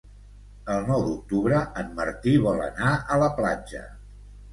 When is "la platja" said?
3.25-3.83